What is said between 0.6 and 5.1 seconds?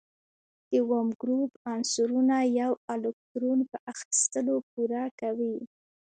د اووم ګروپ عنصرونه یو الکترون په اخیستلو پوره